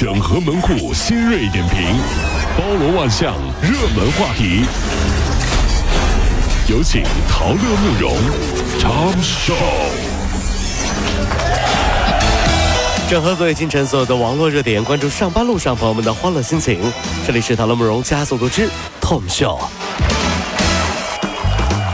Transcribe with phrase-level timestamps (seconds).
[0.00, 1.80] 整合门户新锐点评，
[2.56, 4.64] 包罗万象，热门话题。
[6.68, 8.16] 有请陶乐慕容
[8.78, 9.56] 长寿。
[13.10, 16.78] 整合昨夜今晨所有的网络热点，关注上班路上朋友们的欢乐心情。
[17.26, 19.58] 这里是陶乐慕容加速度之 Tom Show。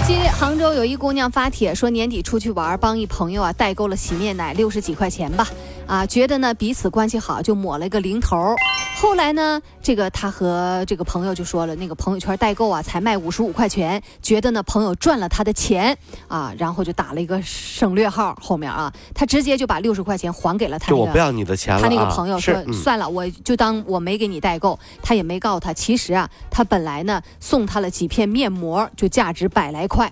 [0.06, 5.48] 近日，杭州有一姑娘发帖说，年底出去玩，帮一朋友啊代购了洗面奶，六十几块钱吧。
[5.86, 8.54] 啊，觉得呢彼此关系好，就抹了一个零头。
[8.96, 21.02] 后来呢，这个他和这个朋友就说了，那个朋友圈代购啊才卖五十五块钱，觉得呢朋友赚了他的钱啊，然后就打了一个省略号后面啊，他直接就把六十块钱还给了他、那个。
[21.02, 21.82] 就我不要你的钱了、啊。
[21.82, 30.10] 他那个朋友说：“嗯算了，我就当我没给你代购。”他也没告诉他，其实啊，他本来呢送他了几片面膜，就价值百来块。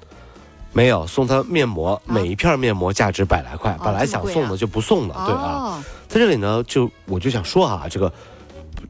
[0.73, 5.43] 没有送他面膜，每一片面膜价值百来块，本来想送的就不送了，对啊。
[5.43, 8.13] 哦，在这里呢，就我就想说啊，这个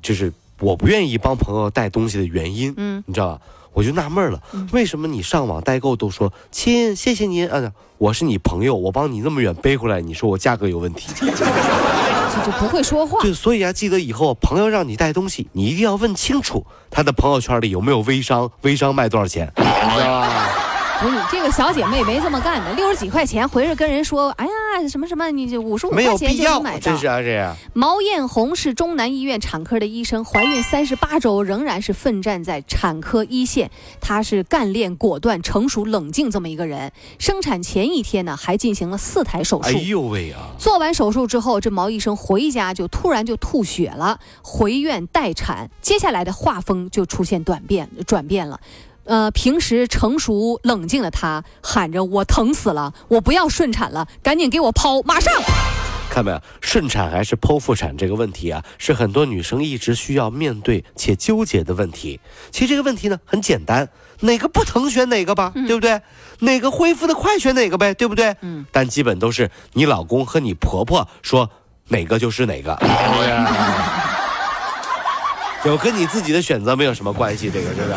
[0.01, 3.41] 就是我不愿意帮朋友带东西的原因，嗯，你知道吧？
[3.73, 4.41] 我就纳闷了，
[4.73, 11.09] 为什么你上网代购都说亲，谢谢您啊，我是你朋友，我帮你那么远背回来，你说我价格有问题？
[11.19, 13.19] 这就不会说话。
[13.21, 20.59] 对，所以啊，记得以后朋友让你带东西，你一定要问清楚他的朋友圈里有没有微商，微商卖多少钱，你知道吧？
[21.03, 26.99] 不是你这个小姐妹没这么干的，六十几块钱回去跟人说，哎呀什么什么，你这五十五块钱就能买，到真。
[26.99, 27.57] 是啊，这样。
[27.73, 33.69] 毛艳红是中南医院产科的医生，怀孕三十八周仍然是奋战在产科一线。
[34.01, 36.93] 她是干练、果断、成熟、冷静这么一个人。
[37.19, 39.69] 生产前一天呢，还进行了四台手术。
[39.69, 40.55] 哎呦喂啊！
[40.57, 45.69] 做完手术之后，这毛医生回家就突然就吐血了，回院待产。
[45.81, 48.61] 接下来的画风就出现转变，转变了。
[49.05, 55.33] 呃，平时成熟冷静的他喊着：“我疼死了，我不要顺产了，赶紧给我剖，马上！”
[56.09, 62.21] 看没有，顺产还是剖腹产这个问题啊，是很多女生一直需要面对且纠结的问题。
[62.51, 63.89] 其实这个问题呢很简单，
[64.21, 66.03] 哪个不疼选哪个吧，对不对？
[66.41, 68.37] 哪个恢复的快选哪个呗，对不对？
[68.43, 68.67] 嗯。
[68.71, 71.49] 但基本都是你老公和你婆婆说
[71.89, 72.79] 哪个就是哪个，
[75.65, 77.89] 有跟你自己的选择没有什么关系，这个是不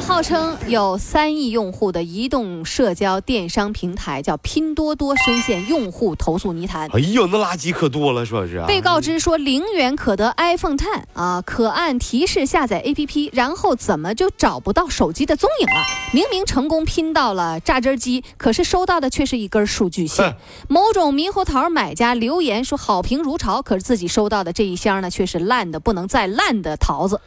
[0.00, 6.88] 号称有三亿用户的移动社交电商平台叫拼多多深陷用户投诉泥潭。
[6.92, 8.66] 哎呦，那垃圾可多了，说是啊。
[8.66, 15.82] 被告知说零元可得 iPhone Ten 啊，可按提示下载 APP，然后怎么就找不到手机的踪影了？
[16.12, 20.36] 明明成功拼到了榨汁机，可是收到的却是一根数据线。
[20.68, 27.20] 某种猕猴桃买家留言说好评如潮，可是自己收到的这一箱呢，却是烂的不能再烂的桃子。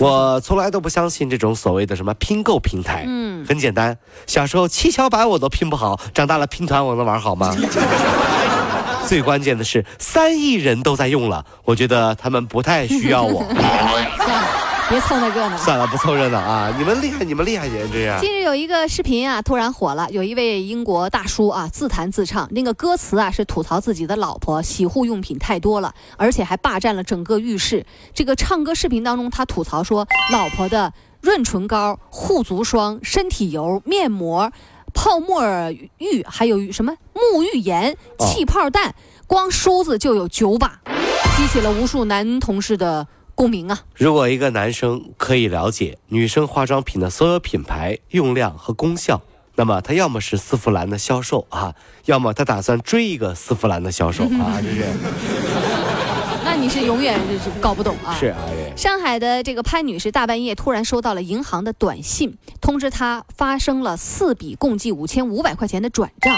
[0.00, 3.04] 我从来都不相信这种所谓的什么拼购平台。
[3.06, 7.54] 嗯很简单，小时候七巧板我都拼不好，长大了拼团我能玩好吗？
[9.06, 13.44] 最关键的是，三亿人都在用了，我觉得他们不太需要我。
[14.90, 15.56] 别凑那热闹。
[15.58, 16.72] 算了，不凑热闹啊！
[16.78, 18.20] 你们厉害，你们厉害，简直是。
[18.20, 20.08] 近日有一个视频啊，突然火了。
[20.10, 27.84] 有一位英国大叔啊，自弹自唱，那个歌词啊是吐槽自己的老婆洗护用品太多了，而且还霸占了整个浴室。
[28.14, 34.52] 这个唱歌视频当中，他吐槽说，老婆的润唇膏、护足霜、身体油、面膜、
[34.94, 35.42] 泡沫
[35.98, 38.94] 浴，还有什么沐浴盐、哦气泡蛋，
[39.26, 40.80] 光梳子就有九把，
[41.36, 43.78] 激起了无数男同事的共鸣啊。
[43.94, 49.22] 如果一个男生可以了解女生化妆品的所有品牌、用量和功效，
[49.54, 51.74] 那么他要么是丝芙兰的销售啊，
[52.06, 54.84] 要么他打算追一个丝芙兰的销售啊， 这是
[56.44, 58.14] 那你是永远是搞不懂啊。
[58.18, 58.38] 是啊，
[58.76, 66.36] 上海的这个潘女士大半夜突然收到了银行的短信，通知她发生了四笔共计五千五百块钱的转账。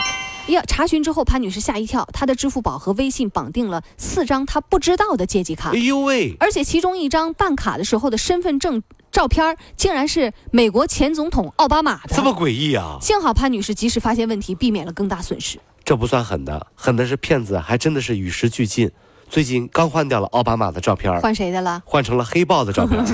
[0.48, 8.82] 哎呀，查询之后，潘女士吓一跳，她的支付宝和微信绑定了四张她不知道的借记卡哎，呦喂，而且其中一张办卡的时候的身份证
[9.12, 12.16] 照片竟然是美国前总统奥巴马的。
[12.16, 12.96] 这么诡异啊！
[13.00, 15.58] 幸好潘女士及时发现问题，避免了更大损失。
[15.84, 18.90] 这不算狠的，狠的是骗子，还真的是与时俱进。
[19.28, 21.82] 最近刚换掉了奥巴马的照片，换谁的了？
[21.84, 22.98] 换成了黑豹的照片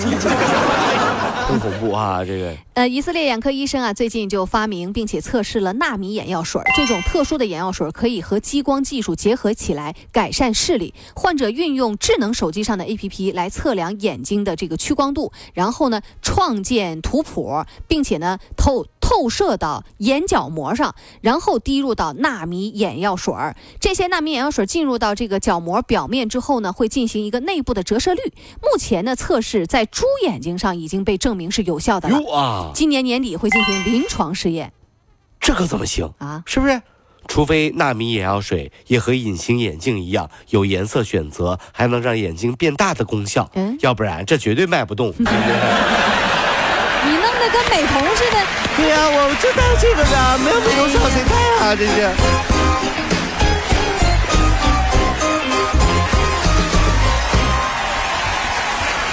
[1.48, 2.24] 很恐怖啊！
[2.24, 6.60] 这个呃，以色列眼科医生啊，最近就发明并且测试了纳米眼药水。
[6.74, 10.94] 这种特殊的眼药水可以和激光技术结合起来，改善视力。
[11.14, 23.54] 患者运用智能手机上的 APP 来测量眼睛的这个屈光度，然后呢创建图谱，并且呢透透射到眼角膜上，然后滴入到纳米眼药水儿。
[23.78, 28.22] 这些纳米眼药水进入到这个角膜表面之后呢，会进行一个内部的折射率。
[28.62, 32.18] 目前呢，测试在猪眼睛上已经被证明是有效的了。
[32.34, 34.72] 啊，今年年底会进行临床试验
[35.38, 36.10] 这可怎么行？
[36.16, 36.42] 啊！
[36.46, 36.80] 是不是？
[37.28, 45.12] 除非纳米眼药水也和隐形眼镜一样有颜色选择，还能让眼睛变大的功效，嗯要不然这绝对卖不动。
[47.50, 48.36] 跟美瞳似的。
[48.76, 51.74] 对呀、我就戴这个的，没有美瞳少谁戴啊？
[51.76, 52.10] 这是。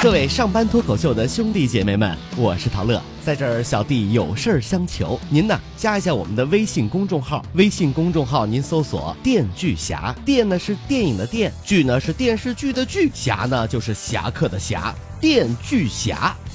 [0.01, 16.35] 各位上班脱口秀的兄弟姐妹们，我是陶乐，在这儿小弟有事儿相求，您呢加一下我们的微信公众号，微信公众号您搜索“电锯侠”，电呢是电影的电，剧呢是电视剧的剧，侠呢就是侠客的侠，电锯侠。